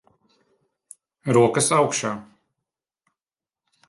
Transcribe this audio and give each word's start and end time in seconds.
Rokas 1.37 1.69
augšā. 1.79 2.13